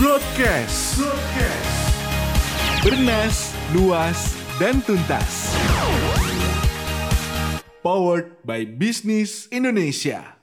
Broadcast. 0.00 0.96
Broadcast. 0.96 1.76
Bernas, 2.80 3.52
luas, 3.76 4.32
dan 4.56 4.80
tuntas. 4.80 5.52
Powered 7.84 8.32
by 8.40 8.64
Business 8.64 9.44
Indonesia. 9.52 10.40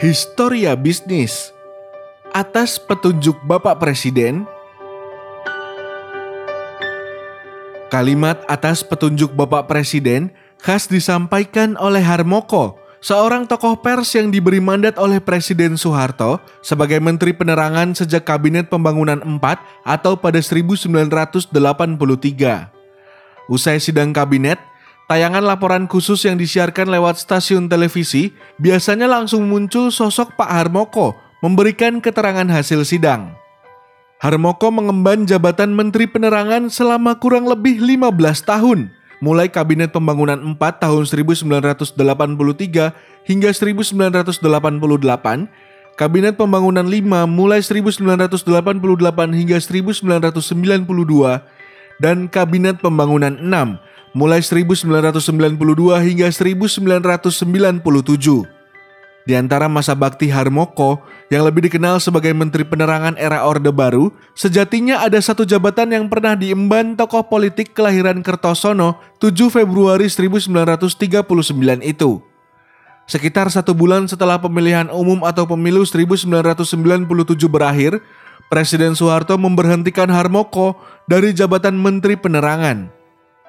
Historia 0.00 0.72
Bisnis 0.80 1.52
Atas 2.32 2.80
petunjuk 2.80 3.36
Bapak 3.44 3.84
Presiden 3.84 4.48
Kalimat 7.92 8.40
atas 8.48 8.80
petunjuk 8.80 9.36
Bapak 9.36 9.68
Presiden 9.68 10.32
khas 10.56 10.88
disampaikan 10.88 11.76
oleh 11.76 12.00
Harmoko, 12.00 12.80
seorang 13.00 13.48
tokoh 13.48 13.80
pers 13.80 14.12
yang 14.14 14.28
diberi 14.28 14.60
mandat 14.60 15.00
oleh 15.00 15.18
Presiden 15.18 15.74
Soeharto 15.80 16.38
sebagai 16.60 17.00
Menteri 17.00 17.32
Penerangan 17.32 17.96
sejak 17.96 18.28
Kabinet 18.28 18.68
Pembangunan 18.68 19.18
4 19.24 19.40
atau 19.84 20.14
pada 20.20 20.38
1983. 20.38 21.50
Usai 23.50 23.82
sidang 23.82 24.14
kabinet, 24.14 24.62
tayangan 25.10 25.42
laporan 25.42 25.90
khusus 25.90 26.22
yang 26.22 26.38
disiarkan 26.38 26.86
lewat 26.86 27.18
stasiun 27.18 27.66
televisi 27.66 28.30
biasanya 28.62 29.10
langsung 29.10 29.50
muncul 29.50 29.90
sosok 29.90 30.38
Pak 30.38 30.46
Harmoko 30.46 31.18
memberikan 31.42 31.98
keterangan 31.98 32.46
hasil 32.46 32.84
sidang. 32.86 33.34
Harmoko 34.20 34.68
mengemban 34.68 35.24
jabatan 35.24 35.72
Menteri 35.72 36.04
Penerangan 36.04 36.68
selama 36.68 37.16
kurang 37.16 37.48
lebih 37.48 37.80
15 37.80 38.12
tahun 38.44 38.92
mulai 39.20 39.52
Kabinet 39.52 39.92
Pembangunan 39.92 40.40
4 40.40 40.56
tahun 40.80 41.04
1983 41.04 41.92
hingga 43.28 43.52
1988, 43.52 44.40
Kabinet 45.94 46.34
Pembangunan 46.40 46.88
5 46.88 47.28
mulai 47.28 47.60
1988 47.60 49.36
hingga 49.36 49.60
1992, 49.60 51.44
dan 52.00 52.24
Kabinet 52.26 52.80
Pembangunan 52.80 53.36
6 53.36 54.16
mulai 54.16 54.40
1992 54.40 56.00
hingga 56.00 56.32
1997. 56.32 58.59
Di 59.30 59.38
antara 59.38 59.70
masa 59.70 59.94
bakti 59.94 60.26
Harmoko 60.26 61.06
yang 61.30 61.46
lebih 61.46 61.70
dikenal 61.70 62.02
sebagai 62.02 62.34
Menteri 62.34 62.66
Penerangan 62.66 63.14
era 63.14 63.46
Orde 63.46 63.70
Baru, 63.70 64.10
sejatinya 64.34 65.06
ada 65.06 65.22
satu 65.22 65.46
jabatan 65.46 65.94
yang 65.94 66.10
pernah 66.10 66.34
diemban 66.34 66.98
tokoh 66.98 67.22
politik 67.30 67.70
kelahiran 67.70 68.26
Kertosono 68.26 68.98
7 69.22 69.46
Februari 69.54 70.10
1939 70.10 70.82
itu. 71.86 72.18
Sekitar 73.06 73.54
satu 73.54 73.70
bulan 73.70 74.10
setelah 74.10 74.42
pemilihan 74.42 74.90
umum 74.90 75.22
atau 75.22 75.46
pemilu 75.46 75.86
1997 75.86 76.66
berakhir, 77.46 78.02
Presiden 78.50 78.98
Soeharto 78.98 79.38
memberhentikan 79.38 80.10
Harmoko 80.10 80.74
dari 81.06 81.30
jabatan 81.30 81.78
Menteri 81.78 82.18
Penerangan. 82.18 82.90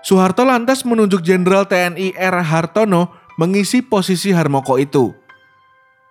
Soeharto 0.06 0.46
lantas 0.46 0.86
menunjuk 0.86 1.26
Jenderal 1.26 1.66
TNI 1.66 2.14
R. 2.14 2.38
Hartono 2.46 3.18
mengisi 3.42 3.82
posisi 3.82 4.30
Harmoko 4.30 4.78
itu. 4.78 5.18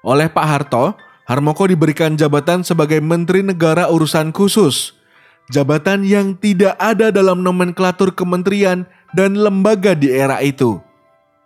Oleh 0.01 0.33
Pak 0.33 0.47
Harto, 0.47 0.97
Harmoko 1.29 1.69
diberikan 1.69 2.17
jabatan 2.17 2.65
sebagai 2.65 2.99
Menteri 2.99 3.45
Negara 3.45 3.87
Urusan 3.93 4.33
Khusus, 4.33 4.97
jabatan 5.53 6.03
yang 6.03 6.35
tidak 6.41 6.75
ada 6.81 7.13
dalam 7.13 7.45
nomenklatur 7.45 8.17
kementerian 8.17 8.89
dan 9.13 9.37
lembaga 9.37 9.93
di 9.93 10.09
era 10.09 10.41
itu. 10.41 10.81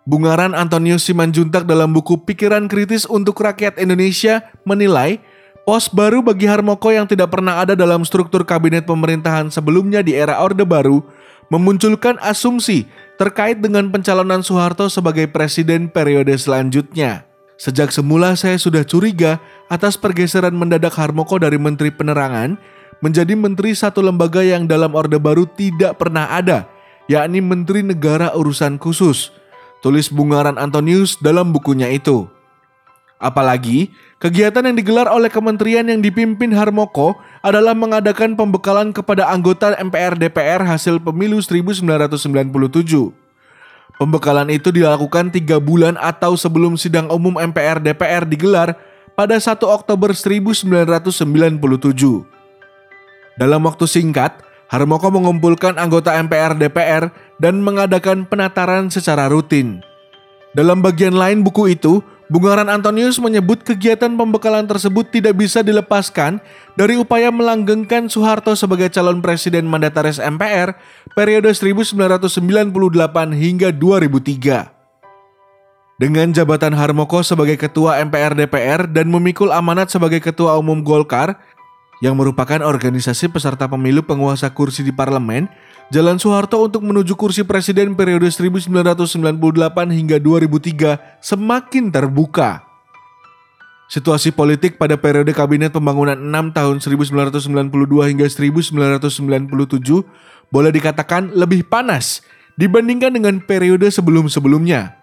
Bungaran 0.05 0.53
Antonius 0.53 1.09
Simanjuntak 1.09 1.65
dalam 1.65 1.89
buku 1.89 2.21
Pikiran 2.23 2.69
Kritis 2.69 3.09
untuk 3.09 3.41
Rakyat 3.41 3.81
Indonesia 3.81 4.45
menilai 4.61 5.17
pos 5.65 5.89
baru 5.89 6.21
bagi 6.21 6.45
Harmoko 6.45 6.93
yang 6.93 7.09
tidak 7.09 7.33
pernah 7.33 7.57
ada 7.57 7.73
dalam 7.73 8.05
struktur 8.05 8.45
kabinet 8.45 8.85
pemerintahan 8.85 9.49
sebelumnya 9.49 10.05
di 10.05 10.13
era 10.13 10.45
Orde 10.45 10.61
Baru 10.61 11.01
memunculkan 11.49 12.21
asumsi 12.21 12.85
terkait 13.17 13.57
dengan 13.57 13.89
pencalonan 13.89 14.45
Soeharto 14.45 14.89
sebagai 14.93 15.25
presiden 15.25 15.89
periode 15.89 16.37
selanjutnya. 16.37 17.25
Sejak 17.55 17.95
semula 17.95 18.35
saya 18.35 18.59
sudah 18.59 18.83
curiga 18.83 19.39
atas 19.71 19.95
pergeseran 19.95 20.51
mendadak 20.51 20.91
Harmoko 20.99 21.39
dari 21.39 21.55
Menteri 21.55 21.87
Penerangan 21.87 22.59
menjadi 22.99 23.31
menteri 23.35 23.71
satu 23.71 24.03
lembaga 24.03 24.43
yang 24.43 24.67
dalam 24.67 24.91
Orde 24.91 25.19
Baru 25.19 25.47
tidak 25.47 25.99
pernah 25.99 26.35
ada, 26.35 26.67
yakni 27.07 27.39
Menteri 27.39 27.79
Negara 27.83 28.35
Urusan 28.35 28.75
Khusus. 28.75 29.31
Tulis 29.79 30.09
Bungaran 30.09 30.57
Antonius 30.57 31.15
dalam 31.21 31.53
bukunya 31.53 31.87
itu. 31.93 32.27
Apalagi, 33.15 33.93
kegiatan 34.19 34.65
yang 34.67 34.75
digelar 34.75 35.07
oleh 35.07 35.31
kementerian 35.31 35.87
yang 35.87 36.03
dipimpin 36.03 36.51
Harmoko 36.51 37.15
adalah 37.39 37.71
mengadakan 37.71 38.35
pembekalan 38.35 38.91
kepada 38.91 39.31
anggota 39.31 39.71
MPR 39.79 40.19
DPR 40.19 40.65
hasil 40.67 40.99
pemilu 40.99 41.39
1997. 41.39 43.24
Pembekalan 43.95 44.51
itu 44.51 44.75
dilakukan 44.75 45.31
tiga 45.31 45.61
bulan 45.61 45.95
atau 45.95 46.35
sebelum 46.35 46.75
sidang 46.75 47.07
umum 47.07 47.39
MPR 47.39 47.79
DPR 47.79 48.27
digelar 48.27 48.75
pada 49.15 49.39
1 49.39 49.55
Oktober 49.63 50.11
1997. 50.11 50.75
Dalam 53.39 53.61
waktu 53.63 53.85
singkat, 53.87 54.43
Harmoko 54.65 55.07
mengumpulkan 55.13 55.79
anggota 55.79 56.17
MPR 56.19 56.57
DPR 56.59 57.13
dan 57.39 57.63
mengadakan 57.63 58.27
penataran 58.27 58.91
secara 58.91 59.31
rutin. 59.31 59.79
Dalam 60.55 60.83
bagian 60.83 61.15
lain 61.15 61.43
buku 61.43 61.75
itu, 61.75 62.03
Bungaran 62.25 62.73
Antonius 62.73 63.21
menyebut 63.21 63.61
kegiatan 63.61 64.09
pembekalan 64.09 64.65
tersebut 64.65 65.13
tidak 65.13 65.37
bisa 65.37 65.61
dilepaskan 65.61 66.41
dari 66.73 66.97
upaya 66.97 67.29
melanggengkan 67.29 68.09
Soeharto 68.09 68.57
sebagai 68.57 68.89
calon 68.89 69.21
presiden 69.21 69.69
mandataris 69.69 70.17
MPR 70.17 70.73
periode 71.13 71.53
1998 71.53 72.25
hingga 73.29 73.69
2003. 73.69 74.73
Dengan 76.01 76.33
jabatan 76.33 76.73
Harmoko 76.73 77.21
sebagai 77.21 77.61
ketua 77.61 78.01
MPR 78.01 78.33
DPR 78.33 78.89
dan 78.89 79.07
memikul 79.07 79.53
amanat 79.53 79.93
sebagai 79.93 80.19
ketua 80.19 80.57
umum 80.57 80.81
Golkar, 80.81 81.39
yang 82.03 82.15
merupakan 82.19 82.59
organisasi 82.63 83.31
peserta 83.31 83.69
pemilu 83.71 84.03
penguasa 84.03 84.51
kursi 84.51 84.83
di 84.83 84.91
parlemen, 84.91 85.47
Jalan 85.93 86.17
Soeharto 86.17 86.65
untuk 86.65 86.81
menuju 86.81 87.13
kursi 87.13 87.45
presiden 87.45 87.93
periode 87.93 88.25
1998 88.25 89.13
hingga 89.93 90.17
2003 90.17 91.21
semakin 91.21 91.93
terbuka. 91.93 92.65
Situasi 93.85 94.33
politik 94.33 94.81
pada 94.81 94.97
periode 94.97 95.29
Kabinet 95.29 95.69
Pembangunan 95.69 96.17
6 96.17 96.57
tahun 96.57 96.75
1992 96.81 98.09
hingga 98.09 98.25
1997 98.25 99.53
boleh 100.49 100.71
dikatakan 100.73 101.37
lebih 101.37 101.69
panas 101.69 102.25
dibandingkan 102.57 103.13
dengan 103.13 103.37
periode 103.45 103.85
sebelum-sebelumnya. 103.93 104.97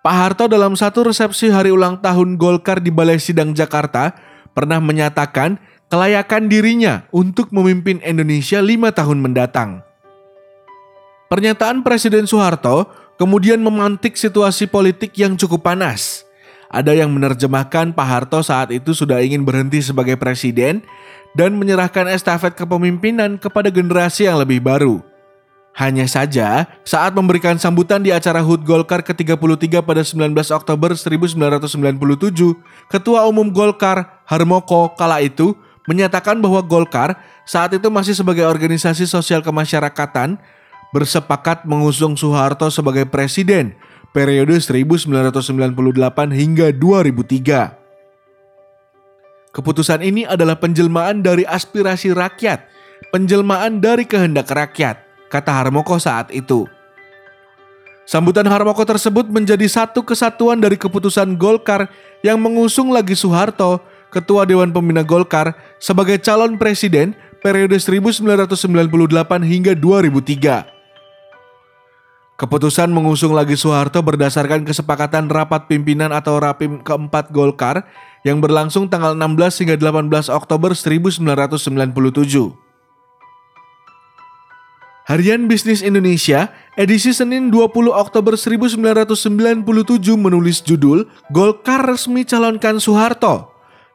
Pak 0.00 0.14
Harto 0.14 0.46
dalam 0.46 0.78
satu 0.78 1.10
resepsi 1.10 1.50
hari 1.50 1.74
ulang 1.74 1.98
tahun 1.98 2.38
Golkar 2.38 2.78
di 2.78 2.94
Balai 2.94 3.18
Sidang 3.18 3.50
Jakarta 3.50 4.14
pernah 4.52 4.78
menyatakan 4.82 5.58
kelayakan 5.90 6.46
dirinya 6.46 7.04
untuk 7.10 7.50
memimpin 7.50 7.98
Indonesia 8.06 8.62
lima 8.62 8.94
tahun 8.94 9.18
mendatang. 9.18 9.82
Pernyataan 11.30 11.82
Presiden 11.86 12.26
Soeharto 12.26 12.90
kemudian 13.14 13.62
memantik 13.62 14.14
situasi 14.14 14.70
politik 14.70 15.14
yang 15.18 15.34
cukup 15.34 15.66
panas. 15.66 16.26
Ada 16.70 16.94
yang 16.94 17.10
menerjemahkan 17.10 17.90
Pak 17.98 18.06
Harto 18.06 18.46
saat 18.46 18.70
itu 18.70 18.94
sudah 18.94 19.18
ingin 19.18 19.42
berhenti 19.42 19.82
sebagai 19.82 20.14
presiden 20.14 20.86
dan 21.34 21.58
menyerahkan 21.58 22.06
estafet 22.06 22.54
kepemimpinan 22.54 23.42
kepada 23.42 23.74
generasi 23.74 24.30
yang 24.30 24.38
lebih 24.38 24.62
baru. 24.62 25.09
Hanya 25.70 26.04
saja, 26.10 26.66
saat 26.82 27.14
memberikan 27.14 27.56
sambutan 27.56 28.02
di 28.02 28.10
acara 28.10 28.42
HUT 28.42 28.66
Golkar 28.66 29.00
ke-33 29.06 29.80
pada 29.80 30.02
19 30.02 30.34
Oktober 30.52 30.92
1997, 30.92 31.78
Ketua 32.90 33.24
Umum 33.30 33.48
Golkar, 33.48 34.20
Harmoko, 34.26 34.92
kala 34.98 35.22
itu 35.24 35.54
menyatakan 35.88 36.36
bahwa 36.42 36.60
Golkar 36.60 37.16
saat 37.48 37.72
itu 37.74 37.88
masih 37.88 38.12
sebagai 38.12 38.44
organisasi 38.44 39.08
sosial 39.08 39.40
kemasyarakatan 39.40 40.36
bersepakat 40.90 41.64
mengusung 41.66 42.18
Soeharto 42.18 42.66
sebagai 42.70 43.06
presiden 43.06 43.78
periode 44.10 44.58
1998 44.58 45.34
hingga 46.34 46.74
2003. 46.74 47.78
Keputusan 49.50 50.02
ini 50.06 50.22
adalah 50.26 50.54
penjelmaan 50.62 51.26
dari 51.26 51.42
aspirasi 51.42 52.14
rakyat, 52.14 52.70
penjelmaan 53.10 53.82
dari 53.82 54.06
kehendak 54.06 54.46
rakyat, 54.46 55.02
kata 55.30 55.54
Harmoko 55.54 55.96
saat 55.96 56.28
itu. 56.34 56.66
Sambutan 58.10 58.42
Harmoko 58.50 58.82
tersebut 58.82 59.30
menjadi 59.30 59.70
satu 59.70 60.02
kesatuan 60.02 60.58
dari 60.58 60.74
keputusan 60.74 61.38
Golkar 61.38 61.86
yang 62.26 62.42
mengusung 62.42 62.90
lagi 62.90 63.14
Soeharto, 63.14 63.78
Ketua 64.10 64.42
Dewan 64.42 64.74
Pembina 64.74 65.06
Golkar, 65.06 65.54
sebagai 65.78 66.18
calon 66.18 66.58
presiden 66.58 67.14
periode 67.38 67.78
1998 67.78 68.50
hingga 69.46 69.78
2003. 69.78 70.80
Keputusan 72.34 72.90
mengusung 72.90 73.36
lagi 73.36 73.54
Soeharto 73.54 74.02
berdasarkan 74.02 74.66
kesepakatan 74.66 75.30
rapat 75.30 75.70
pimpinan 75.70 76.10
atau 76.10 76.40
rapim 76.42 76.82
keempat 76.82 77.30
Golkar 77.30 77.86
yang 78.26 78.42
berlangsung 78.42 78.90
tanggal 78.90 79.14
16 79.14 79.60
hingga 79.62 79.76
18 79.78 80.32
Oktober 80.32 80.74
1997. 80.74 82.69
Harian 85.08 85.48
Bisnis 85.48 85.80
Indonesia, 85.80 86.52
edisi 86.76 87.16
Senin 87.16 87.48
20 87.48 87.88
Oktober 87.88 88.36
1997 88.36 89.16
menulis 90.20 90.60
judul 90.60 91.08
Golkar 91.32 91.88
resmi 91.88 92.28
calonkan 92.28 92.76
Soeharto. 92.76 93.48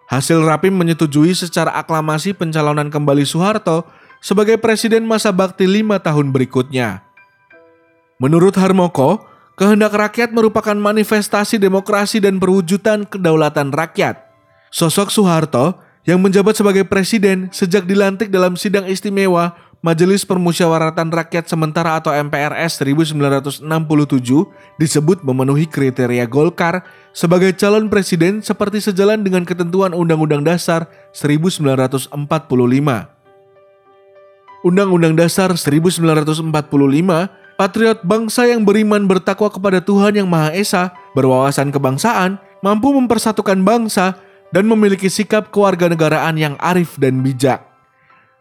Hasil 0.09 0.41
rapim 0.41 0.73
menyetujui 0.73 1.33
secara 1.37 1.73
aklamasi 1.77 2.33
pencalonan 2.33 2.89
kembali 2.89 3.25
Soeharto 3.25 3.85
sebagai 4.17 4.57
presiden 4.57 5.05
masa 5.05 5.29
bakti 5.29 5.69
lima 5.69 6.01
tahun 6.01 6.33
berikutnya. 6.33 7.05
Menurut 8.17 8.57
Harmoko, 8.57 9.21
kehendak 9.53 9.93
rakyat 9.93 10.33
merupakan 10.33 10.77
manifestasi 10.77 11.61
demokrasi 11.61 12.17
dan 12.17 12.41
perwujudan 12.41 13.05
kedaulatan 13.05 13.69
rakyat. 13.69 14.25
Sosok 14.73 15.13
Soeharto 15.13 15.85
yang 16.05 16.21
menjabat 16.21 16.53
sebagai 16.53 16.85
presiden 16.85 17.49
sejak 17.49 17.89
dilantik 17.89 18.29
dalam 18.29 18.53
sidang 18.53 18.85
istimewa 18.85 19.57
Majelis 19.85 20.25
Permusyawaratan 20.25 21.13
Rakyat 21.13 21.45
Sementara 21.45 21.93
atau 21.93 22.09
MPRS 22.09 22.81
1967 22.81 23.69
disebut 24.81 25.21
memenuhi 25.21 25.69
kriteria 25.69 26.25
Golkar 26.25 26.81
sebagai 27.13 27.53
calon 27.53 27.85
presiden 27.85 28.41
seperti 28.41 28.81
sejalan 28.81 29.21
dengan 29.21 29.45
ketentuan 29.45 29.93
Undang-Undang 29.93 30.41
Dasar 30.41 30.89
1945. 31.13 32.17
Undang-Undang 34.65 35.13
Dasar 35.21 35.53
1945 35.53 36.49
Patriot 37.53 38.01
bangsa 38.01 38.49
yang 38.49 38.65
beriman 38.65 39.05
bertakwa 39.05 39.53
kepada 39.53 39.85
Tuhan 39.85 40.17
Yang 40.17 40.27
Maha 40.33 40.49
Esa, 40.57 40.97
berwawasan 41.13 41.69
kebangsaan, 41.69 42.41
mampu 42.65 42.89
mempersatukan 42.89 43.61
bangsa, 43.61 44.17
dan 44.49 44.65
memiliki 44.65 45.13
sikap 45.13 45.53
kewarganegaraan 45.53 46.41
yang 46.41 46.57
arif 46.57 46.97
dan 46.97 47.21
bijak. 47.21 47.64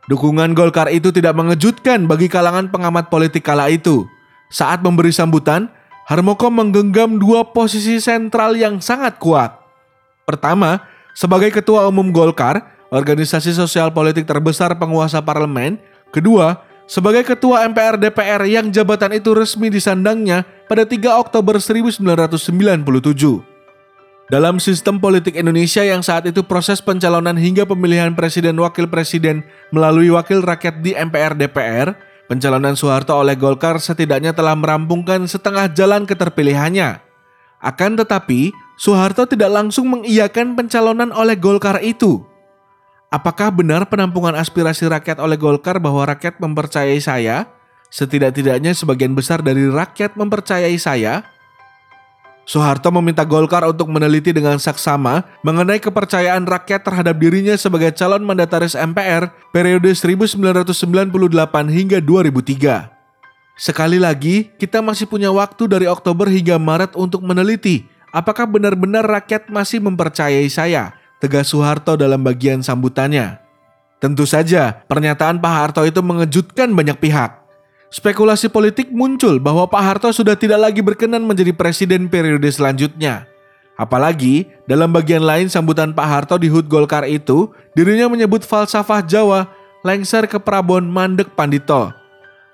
Dukungan 0.04 0.52
Golkar 0.52 0.92
itu 0.92 1.08
tidak 1.08 1.32
mengejutkan 1.32 2.04
bagi 2.04 2.28
kalangan 2.28 2.68
pengamat 2.68 3.08
politik 3.08 3.40
kala 3.40 3.72
itu. 3.72 4.04
Saat 4.52 4.84
memberi 4.84 5.08
sambutan, 5.08 5.72
Harmoko 6.04 6.52
menggenggam 6.52 7.16
dua 7.16 7.48
posisi 7.48 7.96
sentral 7.96 8.52
yang 8.52 8.76
sangat 8.84 9.16
kuat. 9.16 9.56
Pertama, 10.28 10.84
sebagai 11.16 11.48
ketua 11.48 11.88
umum 11.88 12.12
Golkar, 12.12 12.60
organisasi 12.92 13.56
sosial 13.56 13.88
politik 13.96 14.28
terbesar 14.28 14.76
penguasa 14.76 15.24
parlemen. 15.24 15.80
Kedua, 16.12 16.60
sebagai 16.84 17.24
ketua 17.24 17.64
MPR 17.64 17.96
DPR 17.96 18.44
yang 18.44 18.68
jabatan 18.68 19.16
itu 19.16 19.32
resmi 19.32 19.72
disandangnya 19.72 20.44
pada 20.68 20.84
3 20.84 21.16
Oktober 21.16 21.56
1997. 21.56 23.53
Dalam 24.24 24.56
sistem 24.56 24.96
politik 24.96 25.36
Indonesia 25.36 25.84
yang 25.84 26.00
saat 26.00 26.24
itu 26.24 26.40
proses 26.40 26.80
pencalonan 26.80 27.36
hingga 27.36 27.68
pemilihan 27.68 28.16
presiden 28.16 28.56
wakil 28.56 28.88
presiden 28.88 29.44
melalui 29.68 30.08
wakil 30.08 30.40
rakyat 30.40 30.80
di 30.80 30.96
MPR 30.96 31.36
DPR, 31.36 31.92
pencalonan 32.24 32.72
Soeharto 32.72 33.12
oleh 33.12 33.36
Golkar 33.36 33.76
setidaknya 33.76 34.32
telah 34.32 34.56
merampungkan 34.56 35.28
setengah 35.28 35.68
jalan 35.76 36.08
keterpilihannya. 36.08 37.04
Akan 37.60 38.00
tetapi, 38.00 38.48
Soeharto 38.80 39.28
tidak 39.28 39.52
langsung 39.52 39.92
mengiyakan 39.92 40.56
pencalonan 40.56 41.12
oleh 41.12 41.36
Golkar 41.36 41.84
itu. 41.84 42.24
Apakah 43.12 43.52
benar 43.52 43.92
penampungan 43.92 44.32
aspirasi 44.40 44.88
rakyat 44.88 45.20
oleh 45.20 45.36
Golkar 45.36 45.76
bahwa 45.76 46.00
rakyat 46.08 46.40
mempercayai 46.40 46.96
saya? 46.96 47.44
Setidak-tidaknya 47.92 48.72
sebagian 48.72 49.12
besar 49.12 49.44
dari 49.44 49.68
rakyat 49.68 50.16
mempercayai 50.16 50.74
saya, 50.80 51.22
Soeharto 52.44 52.92
meminta 52.92 53.24
Golkar 53.24 53.64
untuk 53.64 53.88
meneliti 53.88 54.28
dengan 54.28 54.60
saksama 54.60 55.24
mengenai 55.40 55.80
kepercayaan 55.80 56.44
rakyat 56.44 56.84
terhadap 56.84 57.16
dirinya 57.16 57.56
sebagai 57.56 57.92
calon 57.96 58.20
mandataris 58.20 58.76
MPR 58.76 59.32
periode 59.48 59.96
1998 59.96 60.68
hingga 61.72 61.98
2003. 62.04 62.92
Sekali 63.56 63.96
lagi, 63.96 64.52
kita 64.60 64.84
masih 64.84 65.08
punya 65.08 65.32
waktu 65.32 65.64
dari 65.70 65.86
Oktober 65.88 66.28
hingga 66.28 66.60
Maret 66.60 66.92
untuk 66.98 67.24
meneliti 67.24 67.88
apakah 68.12 68.44
benar-benar 68.44 69.02
rakyat 69.02 69.48
masih 69.48 69.80
mempercayai 69.80 70.46
saya, 70.52 70.94
tegas 71.18 71.50
Soeharto 71.50 71.96
dalam 71.96 72.20
bagian 72.20 72.60
sambutannya. 72.60 73.40
Tentu 74.04 74.28
saja, 74.28 74.84
pernyataan 74.84 75.40
Pak 75.40 75.54
Harto 75.54 75.80
itu 75.86 76.04
mengejutkan 76.04 76.68
banyak 76.76 76.98
pihak 77.00 77.43
spekulasi 77.94 78.50
politik 78.50 78.90
muncul 78.90 79.38
bahwa 79.38 79.70
Pak 79.70 79.82
Harto 79.86 80.10
sudah 80.10 80.34
tidak 80.34 80.58
lagi 80.58 80.82
berkenan 80.82 81.22
menjadi 81.22 81.54
presiden 81.54 82.10
periode 82.10 82.50
selanjutnya. 82.50 83.30
Apalagi 83.78 84.50
dalam 84.66 84.90
bagian 84.90 85.22
lain 85.22 85.46
sambutan 85.46 85.94
Pak 85.94 86.06
Harto 86.06 86.34
di 86.34 86.50
HUT 86.50 86.66
Golkar 86.66 87.06
itu, 87.06 87.54
dirinya 87.78 88.10
menyebut 88.10 88.42
falsafah 88.42 89.06
Jawa 89.06 89.46
lengser 89.86 90.26
ke 90.26 90.42
Prabon 90.42 90.90
Mandek 90.90 91.38
Pandito. 91.38 91.94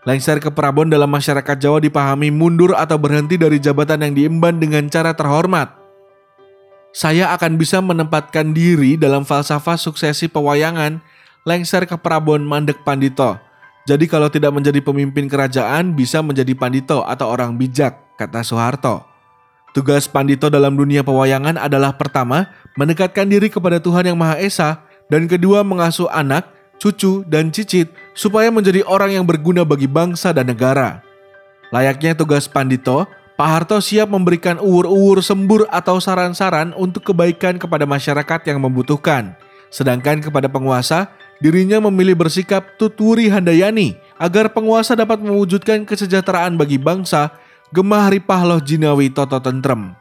Lengser 0.05 0.41
ke 0.41 0.53
Prabon 0.53 0.89
dalam 0.93 1.09
masyarakat 1.09 1.57
Jawa 1.57 1.81
dipahami 1.81 2.29
mundur 2.33 2.77
atau 2.77 2.97
berhenti 3.01 3.41
dari 3.41 3.61
jabatan 3.61 4.01
yang 4.05 4.13
diemban 4.17 4.61
dengan 4.61 4.89
cara 4.93 5.13
terhormat. 5.17 5.73
Saya 6.93 7.33
akan 7.37 7.57
bisa 7.57 7.81
menempatkan 7.85 8.53
diri 8.53 8.97
dalam 8.97 9.25
falsafah 9.25 9.77
suksesi 9.77 10.29
pewayangan 10.29 11.01
lengser 11.45 11.85
ke 11.85 11.97
Prabon 12.01 12.45
Mandek 12.45 12.81
Pandito 12.85 13.50
jadi 13.91 14.07
kalau 14.07 14.31
tidak 14.31 14.55
menjadi 14.55 14.79
pemimpin 14.79 15.27
kerajaan 15.27 15.99
bisa 15.99 16.23
menjadi 16.23 16.55
pandito 16.55 17.03
atau 17.03 17.27
orang 17.27 17.59
bijak, 17.59 17.99
kata 18.15 18.47
Soeharto. 18.47 19.03
Tugas 19.75 20.07
pandito 20.07 20.47
dalam 20.47 20.79
dunia 20.79 21.03
pewayangan 21.03 21.59
adalah 21.59 21.99
pertama, 21.99 22.55
mendekatkan 22.79 23.27
diri 23.27 23.51
kepada 23.51 23.83
Tuhan 23.83 24.07
Yang 24.07 24.19
Maha 24.23 24.37
Esa, 24.39 24.71
dan 25.11 25.27
kedua 25.27 25.67
mengasuh 25.67 26.07
anak, 26.07 26.47
cucu, 26.79 27.27
dan 27.27 27.51
cicit 27.51 27.91
supaya 28.15 28.47
menjadi 28.55 28.87
orang 28.87 29.19
yang 29.19 29.27
berguna 29.27 29.67
bagi 29.67 29.91
bangsa 29.91 30.31
dan 30.31 30.47
negara. 30.47 31.03
Layaknya 31.75 32.15
tugas 32.15 32.47
pandito, 32.47 33.11
Pak 33.35 33.49
Harto 33.51 33.83
siap 33.83 34.07
memberikan 34.07 34.63
uwur-uwur 34.63 35.19
sembur 35.19 35.67
atau 35.67 35.99
saran-saran 35.99 36.79
untuk 36.79 37.11
kebaikan 37.11 37.59
kepada 37.59 37.91
masyarakat 37.91 38.41
yang 38.47 38.63
membutuhkan. 38.63 39.35
Sedangkan 39.71 40.23
kepada 40.23 40.47
penguasa, 40.47 41.11
dirinya 41.41 41.81
memilih 41.89 42.15
bersikap 42.15 42.77
tuturi 42.77 43.33
handayani 43.33 43.97
agar 44.21 44.53
penguasa 44.53 44.93
dapat 44.93 45.25
mewujudkan 45.25 45.89
kesejahteraan 45.89 46.61
bagi 46.61 46.77
bangsa 46.77 47.33
gemah 47.73 48.13
ripah 48.13 48.45
loh 48.45 48.61
jinawi 48.61 49.09
toto 49.09 49.41
tentrem. 49.41 49.97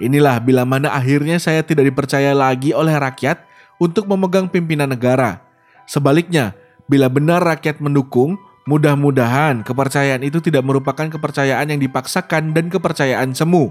Inilah 0.00 0.42
bila 0.42 0.66
mana 0.66 0.90
akhirnya 0.90 1.38
saya 1.38 1.62
tidak 1.62 1.86
dipercaya 1.92 2.34
lagi 2.34 2.74
oleh 2.74 2.96
rakyat 2.98 3.46
untuk 3.78 4.10
memegang 4.10 4.50
pimpinan 4.50 4.90
negara. 4.90 5.38
Sebaliknya, 5.86 6.56
bila 6.90 7.06
benar 7.06 7.44
rakyat 7.44 7.78
mendukung, 7.78 8.34
mudah-mudahan 8.66 9.62
kepercayaan 9.62 10.24
itu 10.24 10.40
tidak 10.42 10.64
merupakan 10.66 11.06
kepercayaan 11.06 11.70
yang 11.70 11.80
dipaksakan 11.80 12.56
dan 12.56 12.72
kepercayaan 12.72 13.36
semu. 13.36 13.70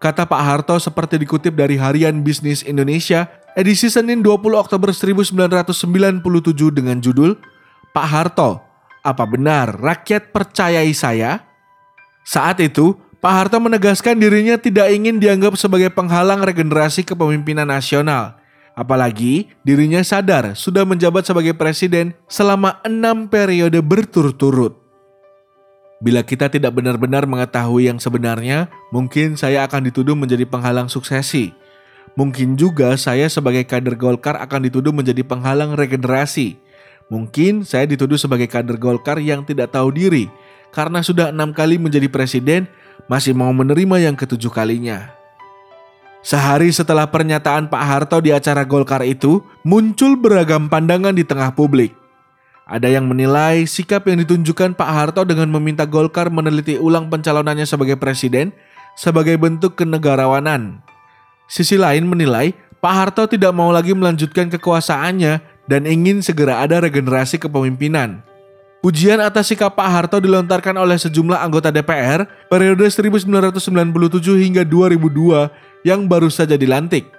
Kata 0.00 0.24
Pak 0.24 0.42
Harto 0.42 0.80
seperti 0.80 1.20
dikutip 1.20 1.52
dari 1.52 1.76
Harian 1.76 2.24
Bisnis 2.24 2.64
Indonesia 2.64 3.28
edisi 3.54 3.90
Senin 3.90 4.22
20 4.22 4.54
Oktober 4.54 4.90
1997 4.94 6.22
dengan 6.70 6.98
judul 6.98 7.38
Pak 7.90 8.06
Harto, 8.06 8.62
apa 9.02 9.24
benar 9.26 9.80
rakyat 9.80 10.30
percayai 10.30 10.92
saya? 10.92 11.42
Saat 12.22 12.62
itu, 12.62 12.94
Pak 13.18 13.32
Harto 13.32 13.58
menegaskan 13.58 14.16
dirinya 14.16 14.56
tidak 14.56 14.92
ingin 14.94 15.20
dianggap 15.20 15.58
sebagai 15.58 15.92
penghalang 15.92 16.40
regenerasi 16.40 17.02
kepemimpinan 17.04 17.68
nasional. 17.68 18.40
Apalagi 18.72 19.50
dirinya 19.66 20.00
sadar 20.00 20.56
sudah 20.56 20.88
menjabat 20.88 21.26
sebagai 21.26 21.52
presiden 21.52 22.16
selama 22.30 22.80
enam 22.86 23.28
periode 23.28 23.76
berturut-turut. 23.84 24.78
Bila 26.00 26.24
kita 26.24 26.48
tidak 26.48 26.72
benar-benar 26.72 27.28
mengetahui 27.28 27.92
yang 27.92 28.00
sebenarnya, 28.00 28.72
mungkin 28.88 29.36
saya 29.36 29.68
akan 29.68 29.84
dituduh 29.92 30.16
menjadi 30.16 30.48
penghalang 30.48 30.88
suksesi. 30.88 31.52
Mungkin 32.18 32.58
juga 32.58 32.94
saya 32.98 33.30
sebagai 33.30 33.62
kader 33.66 33.94
Golkar 33.94 34.38
akan 34.42 34.66
dituduh 34.66 34.90
menjadi 34.90 35.22
penghalang 35.22 35.78
regenerasi. 35.78 36.58
Mungkin 37.10 37.66
saya 37.66 37.86
dituduh 37.86 38.18
sebagai 38.18 38.46
kader 38.46 38.78
Golkar 38.78 39.18
yang 39.18 39.42
tidak 39.46 39.74
tahu 39.74 39.90
diri 39.94 40.30
karena 40.70 41.02
sudah 41.02 41.34
enam 41.34 41.50
kali 41.50 41.78
menjadi 41.78 42.06
presiden 42.06 42.70
masih 43.10 43.34
mau 43.34 43.50
menerima 43.50 44.10
yang 44.10 44.14
ketujuh 44.14 44.50
kalinya. 44.50 45.10
Sehari 46.20 46.68
setelah 46.68 47.08
pernyataan 47.08 47.72
Pak 47.72 47.82
Harto 47.82 48.20
di 48.20 48.28
acara 48.28 48.62
Golkar 48.68 49.00
itu, 49.08 49.40
muncul 49.64 50.20
beragam 50.20 50.68
pandangan 50.68 51.16
di 51.16 51.24
tengah 51.24 51.56
publik. 51.56 51.96
Ada 52.68 52.86
yang 52.92 53.08
menilai 53.08 53.66
sikap 53.66 54.06
yang 54.06 54.22
ditunjukkan 54.22 54.78
Pak 54.78 54.90
Harto 54.94 55.26
dengan 55.26 55.50
meminta 55.50 55.88
Golkar 55.88 56.28
meneliti 56.30 56.78
ulang 56.78 57.10
pencalonannya 57.10 57.66
sebagai 57.66 57.96
presiden 57.98 58.54
sebagai 58.94 59.34
bentuk 59.40 59.74
kenegarawanan. 59.80 60.84
Sisi 61.50 61.74
lain 61.74 62.06
menilai 62.06 62.54
Pak 62.78 62.94
Harto 62.94 63.26
tidak 63.26 63.50
mau 63.50 63.74
lagi 63.74 63.90
melanjutkan 63.90 64.46
kekuasaannya 64.54 65.42
dan 65.66 65.82
ingin 65.82 66.22
segera 66.22 66.62
ada 66.62 66.78
regenerasi 66.78 67.42
kepemimpinan. 67.42 68.22
Pujian 68.80 69.18
atas 69.18 69.50
sikap 69.50 69.74
Pak 69.74 69.90
Harto 69.90 70.22
dilontarkan 70.22 70.72
oleh 70.78 70.96
sejumlah 70.96 71.42
anggota 71.42 71.68
DPR 71.74 72.24
periode 72.46 72.86
1997 72.86 73.66
hingga 74.40 74.62
2002 74.62 75.84
yang 75.84 76.06
baru 76.06 76.30
saja 76.30 76.54
dilantik. 76.54 77.10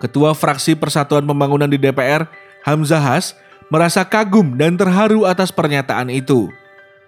Ketua 0.00 0.32
Fraksi 0.32 0.78
Persatuan 0.78 1.26
Pembangunan 1.26 1.68
di 1.68 1.76
DPR, 1.76 2.24
Hamzah 2.64 3.02
Has, 3.02 3.36
merasa 3.68 4.06
kagum 4.06 4.56
dan 4.56 4.78
terharu 4.78 5.28
atas 5.28 5.52
pernyataan 5.52 6.08
itu. 6.14 6.48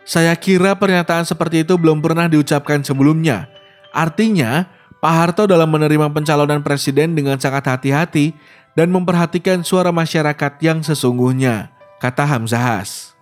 Saya 0.05 0.37
kira 0.37 0.77
pernyataan 0.77 1.25
seperti 1.25 1.65
itu 1.65 1.79
belum 1.81 2.05
pernah 2.05 2.29
diucapkan 2.29 2.85
sebelumnya. 2.85 3.49
Artinya, 3.97 4.69
Pak 5.05 5.13
Harto 5.13 5.45
dalam 5.45 5.69
menerima 5.69 6.09
pencalonan 6.17 6.65
presiden 6.65 7.13
dengan 7.13 7.37
sangat 7.37 7.69
hati-hati 7.69 8.33
dan 8.73 8.89
memperhatikan 8.89 9.61
suara 9.61 9.93
masyarakat 9.93 10.57
yang 10.65 10.81
sesungguhnya, 10.81 11.69
kata 12.01 12.25
Hamzah 12.25 12.81
Has. 12.81 13.13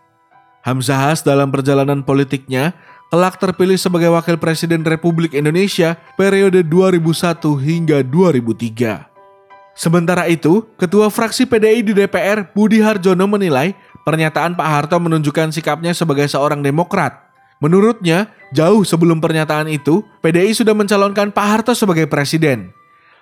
Hamzah 0.62 1.10
Has 1.10 1.26
dalam 1.26 1.50
perjalanan 1.50 2.06
politiknya 2.06 2.70
kelak 3.10 3.34
terpilih 3.42 3.74
sebagai 3.74 4.14
Wakil 4.14 4.38
Presiden 4.38 4.86
Republik 4.86 5.34
Indonesia 5.34 5.98
periode 6.14 6.62
2001 6.62 7.50
hingga 7.58 7.98
2003. 8.06 9.74
Sementara 9.74 10.30
itu, 10.30 10.62
Ketua 10.78 11.10
Fraksi 11.10 11.50
PDI 11.50 11.82
di 11.82 11.98
DPR 11.98 12.46
Budi 12.54 12.78
Harjono 12.78 13.26
menilai 13.26 13.74
pernyataan 14.06 14.54
Pak 14.54 14.68
Harto 14.70 15.02
menunjukkan 15.02 15.50
sikapnya 15.50 15.90
sebagai 15.98 16.30
seorang 16.30 16.62
demokrat. 16.62 17.31
Menurutnya, 17.62 18.34
jauh 18.50 18.82
sebelum 18.82 19.22
pernyataan 19.22 19.70
itu, 19.70 20.02
PDI 20.18 20.50
sudah 20.50 20.74
mencalonkan 20.74 21.30
Pak 21.30 21.46
Harto 21.46 21.72
sebagai 21.78 22.10
presiden. 22.10 22.74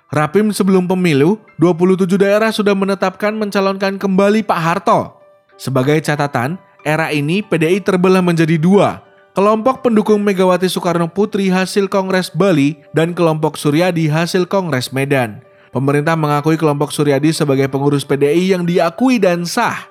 Rapim 0.08 0.48
sebelum 0.48 0.88
pemilu, 0.88 1.36
27 1.60 2.16
daerah 2.16 2.48
sudah 2.48 2.72
menetapkan 2.72 3.36
mencalonkan 3.36 4.00
kembali 4.00 4.40
Pak 4.42 4.60
Harto. 4.64 5.20
Sebagai 5.60 6.00
catatan, 6.00 6.56
era 6.88 7.12
ini 7.12 7.44
PDI 7.44 7.84
terbelah 7.84 8.24
menjadi 8.24 8.56
dua, 8.56 9.04
kelompok 9.36 9.84
pendukung 9.84 10.24
Megawati 10.24 10.72
Soekarno 10.72 11.12
Putri 11.12 11.52
hasil 11.52 11.92
Kongres 11.92 12.32
Bali 12.32 12.80
dan 12.96 13.12
kelompok 13.12 13.60
Suryadi 13.60 14.08
hasil 14.08 14.48
Kongres 14.48 14.88
Medan. 14.88 15.44
Pemerintah 15.70 16.16
mengakui 16.16 16.56
kelompok 16.56 16.90
Suryadi 16.96 17.30
sebagai 17.30 17.68
pengurus 17.68 18.08
PDI 18.08 18.56
yang 18.56 18.64
diakui 18.64 19.20
dan 19.20 19.44
sah. 19.44 19.86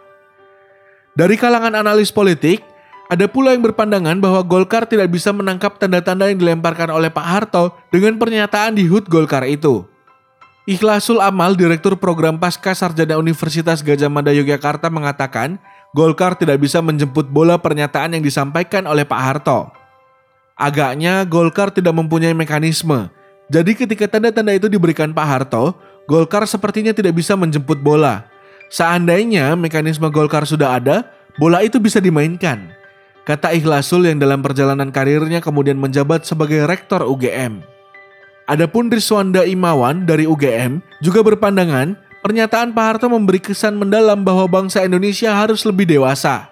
Dari 1.15 1.39
kalangan 1.39 1.77
analis 1.79 2.11
politik, 2.11 2.59
ada 3.09 3.25
pula 3.25 3.57
yang 3.57 3.65
berpandangan 3.65 4.21
bahwa 4.21 4.45
Golkar 4.45 4.85
tidak 4.85 5.09
bisa 5.09 5.33
menangkap 5.33 5.81
tanda-tanda 5.81 6.29
yang 6.29 6.37
dilemparkan 6.37 6.93
oleh 6.93 7.09
Pak 7.09 7.25
Harto 7.25 7.73
dengan 7.89 8.15
pernyataan 8.21 8.77
di 8.77 8.85
HUT 8.85 9.09
Golkar 9.09 9.49
itu. 9.49 9.83
Ikhlasul 10.69 11.17
Amal, 11.17 11.57
Direktur 11.57 11.97
Program 11.97 12.37
Pasca 12.37 12.77
Sarjana 12.77 13.17
Universitas 13.17 13.81
Gajah 13.81 14.13
Mada 14.13 14.29
Yogyakarta 14.29 14.93
mengatakan, 14.93 15.57
Golkar 15.97 16.37
tidak 16.37 16.61
bisa 16.61 16.85
menjemput 16.85 17.25
bola 17.25 17.57
pernyataan 17.57 18.13
yang 18.13 18.21
disampaikan 18.21 18.85
oleh 18.85 19.01
Pak 19.01 19.17
Harto. 19.17 19.73
Agaknya 20.53 21.25
Golkar 21.25 21.73
tidak 21.73 21.97
mempunyai 21.97 22.37
mekanisme 22.37 23.09
jadi 23.49 23.73
ketika 23.73 24.05
tanda-tanda 24.05 24.53
itu 24.53 24.69
diberikan 24.69 25.09
Pak 25.09 25.25
Harto, 25.25 25.73
Golkar 26.05 26.45
sepertinya 26.45 26.93
tidak 26.93 27.17
bisa 27.17 27.33
menjemput 27.33 27.81
bola. 27.81 28.29
Seandainya 28.69 29.57
mekanisme 29.57 30.05
Golkar 30.13 30.45
sudah 30.45 30.77
ada, 30.77 31.09
bola 31.41 31.65
itu 31.65 31.81
bisa 31.81 31.97
dimainkan. 31.97 32.69
Kata 33.29 33.53
Ikhlasul 33.53 34.09
yang 34.09 34.17
dalam 34.17 34.41
perjalanan 34.41 34.89
karirnya 34.89 35.37
kemudian 35.37 35.77
menjabat 35.77 36.25
sebagai 36.25 36.65
rektor 36.65 37.05
UGM. 37.05 37.61
Adapun 38.49 38.89
Riswanda 38.89 39.45
Imawan 39.45 40.09
dari 40.09 40.25
UGM 40.25 40.81
juga 40.97 41.21
berpandangan 41.21 41.93
pernyataan 42.25 42.73
Pak 42.73 42.85
Harto 42.89 43.05
memberi 43.05 43.37
kesan 43.37 43.77
mendalam 43.77 44.25
bahwa 44.25 44.49
bangsa 44.49 44.81
Indonesia 44.81 45.29
harus 45.29 45.61
lebih 45.61 45.85
dewasa. 45.85 46.49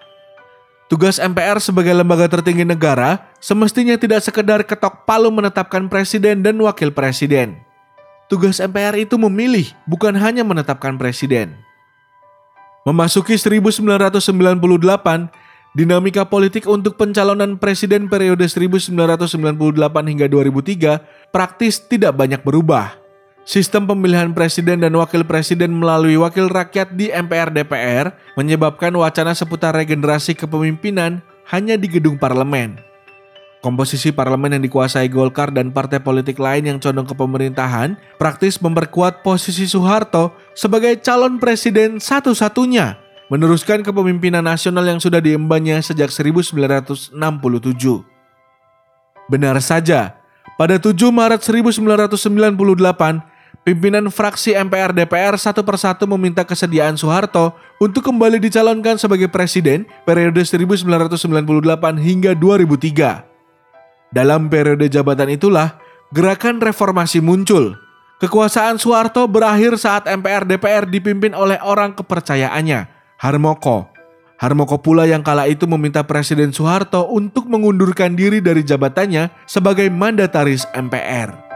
Tugas 0.85 1.17
MPR 1.17 1.57
sebagai 1.57 1.97
lembaga 1.97 2.29
tertinggi 2.29 2.61
negara 2.61 3.25
semestinya 3.41 3.97
tidak 3.97 4.21
sekedar 4.21 4.61
ketok 4.61 5.01
palu 5.09 5.33
menetapkan 5.33 5.89
presiden 5.89 6.45
dan 6.45 6.61
wakil 6.61 6.93
presiden. 6.93 7.57
Tugas 8.29 8.61
MPR 8.61 9.01
itu 9.01 9.17
memilih, 9.17 9.73
bukan 9.89 10.13
hanya 10.13 10.45
menetapkan 10.45 10.93
presiden. 10.93 11.57
Memasuki 12.85 13.33
1998, 13.33 14.13
dinamika 15.77 16.25
politik 16.25 16.65
untuk 16.65 16.97
pencalonan 16.97 17.61
presiden 17.61 18.09
periode 18.09 18.49
1998 18.49 18.97
hingga 20.09 20.25
2003 20.25 21.29
praktis 21.29 21.77
tidak 21.85 22.17
banyak 22.17 22.41
berubah. 22.41 22.97
Sistem 23.45 23.85
pemilihan 23.85 24.33
presiden 24.33 24.81
dan 24.81 24.91
wakil 24.97 25.21
presiden 25.23 25.77
melalui 25.77 26.17
wakil 26.17 26.49
rakyat 26.49 26.97
di 26.97 27.13
MPR 27.13 27.53
DPR 27.53 28.09
menyebabkan 28.33 28.91
wacana 28.97 29.37
seputar 29.37 29.77
regenerasi 29.77 30.33
kepemimpinan 30.33 31.21
hanya 31.53 31.77
di 31.77 31.87
gedung 31.87 32.17
parlemen. 32.17 32.81
Komposisi 33.61 34.09
parlemen 34.09 34.57
yang 34.57 34.65
dikuasai 34.65 35.07
Golkar 35.13 35.53
dan 35.53 35.69
partai 35.71 36.01
politik 36.01 36.41
lain 36.41 36.65
yang 36.65 36.77
condong 36.81 37.07
ke 37.07 37.15
pemerintahan 37.15 37.95
praktis 38.17 38.59
memperkuat 38.59 39.21
posisi 39.21 39.69
Soeharto 39.69 40.33
sebagai 40.57 40.99
calon 40.99 41.39
presiden 41.39 42.01
satu-satunya 42.01 43.06
meneruskan 43.27 43.83
kepemimpinan 43.83 44.43
nasional 44.43 44.83
yang 44.87 44.99
sudah 44.99 45.19
diembannya 45.23 45.79
sejak 45.83 46.11
1967. 46.11 47.13
Benar 49.27 49.59
saja, 49.59 50.15
pada 50.55 50.79
7 50.79 51.11
Maret 51.11 51.43
1998, 51.43 53.37
Pimpinan 53.67 54.07
fraksi 54.07 54.55
MPR 54.55 54.95
DPR 54.95 55.35
satu 55.35 55.59
persatu 55.59 56.07
meminta 56.07 56.47
kesediaan 56.47 56.95
Soeharto 56.95 57.51
untuk 57.83 57.99
kembali 57.99 58.39
dicalonkan 58.39 58.95
sebagai 58.95 59.27
presiden 59.27 59.83
periode 60.07 60.39
1998 60.39 61.19
hingga 61.99 62.31
2003. 62.31 63.27
Dalam 64.15 64.47
periode 64.47 64.87
jabatan 64.87 65.35
itulah 65.35 65.83
gerakan 66.15 66.63
reformasi 66.63 67.19
muncul. 67.19 67.75
Kekuasaan 68.23 68.79
Soeharto 68.79 69.27
berakhir 69.27 69.75
saat 69.75 70.07
MPR 70.07 70.47
DPR 70.47 70.87
dipimpin 70.87 71.35
oleh 71.35 71.59
orang 71.59 71.91
kepercayaannya, 71.91 72.96
Harmoko. 73.17 73.89
Harmoko 74.37 74.77
pula 74.77 75.09
yang 75.09 75.25
kala 75.25 75.49
itu 75.49 75.65
meminta 75.65 76.05
Presiden 76.05 76.53
Soeharto 76.53 77.09
untuk 77.09 77.49
mengundurkan 77.49 78.13
diri 78.13 78.37
dari 78.37 78.61
jabatannya 78.61 79.33
sebagai 79.49 79.89
mandataris 79.89 80.69
MPR. 80.77 81.46